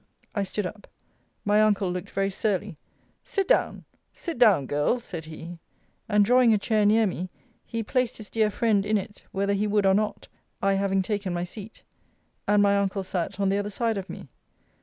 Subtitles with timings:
[0.33, 0.87] I stood up.
[1.45, 2.75] My uncle looked very surly.
[3.23, 3.85] Sit down!
[4.11, 5.59] Sit down, Girl, said he.
[6.09, 7.29] And drawing a chair near me,
[7.67, 10.27] he placed his dear friend in it, whether he would or not,
[10.59, 11.83] I having taken my seat.
[12.47, 14.27] And my uncle sat on the other side of me.